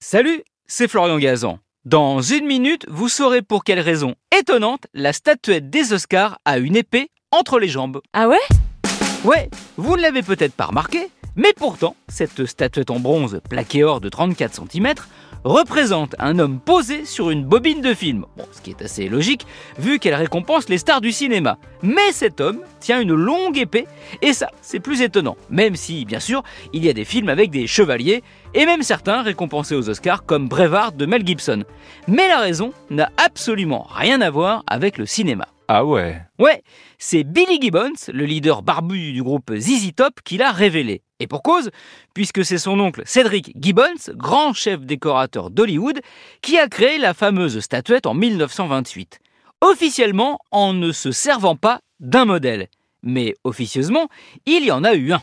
[0.00, 1.58] Salut, c'est Florian Gazan.
[1.86, 6.76] Dans une minute, vous saurez pour quelle raison étonnante la statuette des Oscars a une
[6.76, 8.02] épée entre les jambes.
[8.12, 8.36] Ah ouais?
[9.24, 9.48] Ouais,
[9.78, 14.10] vous ne l'avez peut-être pas remarqué, mais pourtant, cette statuette en bronze plaquée or de
[14.10, 14.94] 34 cm
[15.46, 18.26] représente un homme posé sur une bobine de film.
[18.52, 19.46] Ce qui est assez logique
[19.78, 21.56] vu qu'elle récompense les stars du cinéma.
[21.82, 23.86] Mais cet homme tient une longue épée
[24.22, 25.36] et ça, c'est plus étonnant.
[25.48, 26.42] Même si, bien sûr,
[26.72, 28.24] il y a des films avec des chevaliers
[28.54, 31.62] et même certains récompensés aux Oscars comme Brevard de Mel Gibson.
[32.08, 35.46] Mais la raison n'a absolument rien à voir avec le cinéma.
[35.68, 36.62] Ah ouais Ouais,
[36.98, 41.02] c'est Billy Gibbons, le leader barbu du groupe ZZ Top, qui l'a révélé.
[41.18, 41.70] Et pour cause,
[42.14, 46.00] puisque c'est son oncle Cedric Gibbons, grand chef décorateur d'Hollywood,
[46.40, 49.18] qui a créé la fameuse statuette en 1928.
[49.60, 52.68] Officiellement en ne se servant pas d'un modèle.
[53.02, 54.08] Mais officieusement,
[54.44, 55.22] il y en a eu un.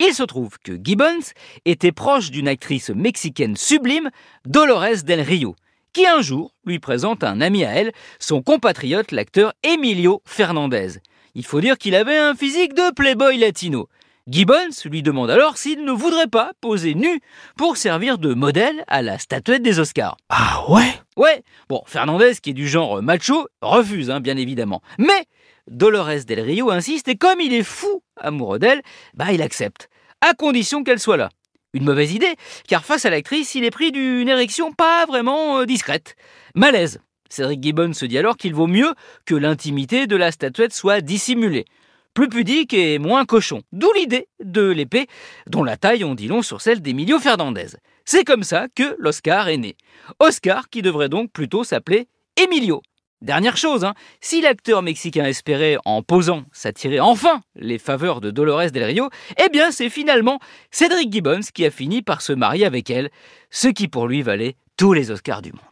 [0.00, 1.32] Il se trouve que Gibbons
[1.66, 4.10] était proche d'une actrice mexicaine sublime,
[4.46, 5.54] Dolores Del Rio,
[5.92, 11.00] qui un jour lui présente un ami à elle, son compatriote l'acteur Emilio Fernandez.
[11.34, 13.88] Il faut dire qu'il avait un physique de playboy latino.
[14.28, 17.20] Gibbons lui demande alors s'il ne voudrait pas poser nu
[17.56, 20.16] pour servir de modèle à la statuette des Oscars.
[20.28, 20.94] Ah ouais?
[21.16, 24.80] Ouais, bon, Fernandez, qui est du genre macho, refuse, hein, bien évidemment.
[24.98, 25.26] Mais
[25.68, 28.82] Dolores Del Rio insiste et comme il est fou amoureux d'elle,
[29.14, 29.88] bah il accepte,
[30.20, 31.28] à condition qu'elle soit là.
[31.74, 32.34] Une mauvaise idée,
[32.68, 36.16] car face à l'actrice, il est pris d'une érection pas vraiment euh, discrète.
[36.54, 37.00] Malaise.
[37.30, 38.92] Cédric Gibbon se dit alors qu'il vaut mieux
[39.24, 41.64] que l'intimité de la statuette soit dissimulée.
[42.12, 43.62] Plus pudique et moins cochon.
[43.72, 45.06] D'où l'idée de l'épée,
[45.46, 47.68] dont la taille on dit long sur celle d'Emilio Fernandez.
[48.04, 49.76] C'est comme ça que l'Oscar est né.
[50.18, 52.06] Oscar qui devrait donc plutôt s'appeler
[52.36, 52.82] Emilio.
[53.22, 58.72] Dernière chose, hein, si l'acteur mexicain espérait, en posant, s'attirer enfin les faveurs de Dolores
[58.72, 60.40] Del Rio, eh bien c'est finalement
[60.72, 63.10] Cédric Gibbons qui a fini par se marier avec elle,
[63.48, 65.62] ce qui pour lui valait tous les Oscars du monde.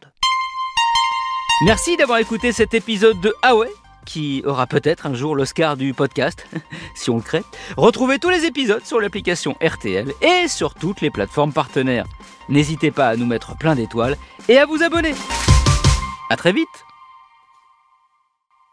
[1.65, 3.53] Merci d'avoir écouté cet épisode de Ah
[4.05, 6.47] qui aura peut-être un jour l'Oscar du podcast,
[6.95, 7.43] si on le crée.
[7.75, 12.05] Retrouvez tous les épisodes sur l'application RTL et sur toutes les plateformes partenaires.
[12.47, 14.15] N'hésitez pas à nous mettre plein d'étoiles
[14.47, 15.13] et à vous abonner.
[16.29, 16.67] À très vite